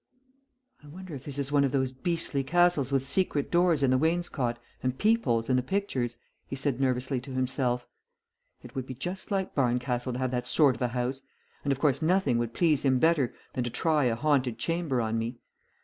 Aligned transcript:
"I 0.83 0.87
wonder 0.87 1.13
if 1.13 1.25
this 1.25 1.37
is 1.37 1.51
one 1.51 1.63
of 1.63 1.71
those 1.71 1.91
beastly 1.91 2.43
castles 2.43 2.91
with 2.91 3.03
secret 3.03 3.51
doors 3.51 3.83
in 3.83 3.91
the 3.91 3.99
wainscot 3.99 4.57
and 4.81 4.97
peep 4.97 5.25
holes 5.25 5.47
in 5.47 5.57
the 5.57 5.61
pictures," 5.61 6.17
he 6.47 6.55
said 6.55 6.81
nervously 6.81 7.21
to 7.21 7.29
himself. 7.33 7.85
"It 8.63 8.73
would 8.73 8.87
be 8.87 8.95
just 8.95 9.29
like 9.29 9.53
Barncastle 9.53 10.13
to 10.13 10.17
have 10.17 10.31
that 10.31 10.47
sort 10.47 10.73
of 10.73 10.81
a 10.81 10.87
house, 10.87 11.21
and 11.63 11.71
of 11.71 11.79
course 11.79 12.01
nothing 12.01 12.39
would 12.39 12.55
please 12.55 12.83
him 12.83 12.97
better 12.97 13.35
than 13.53 13.63
to 13.63 13.69
try 13.69 14.05
a 14.05 14.15
haunted 14.15 14.57
chamber 14.57 15.01
on 15.01 15.19
me. 15.19 15.37